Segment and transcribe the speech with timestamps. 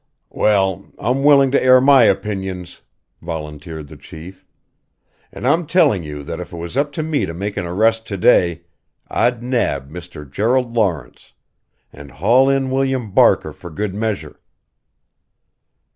[0.31, 2.81] "Well I'm willing to air my opinions,"
[3.21, 4.43] volunteered the Chief.
[5.31, 8.07] "And I'm telling you that if it was up to me to make an arrest
[8.07, 8.63] to day
[9.09, 10.27] I'd nab Mr.
[10.27, 11.33] Gerald Lawrence
[11.93, 14.39] and haul in William Barker for good measure."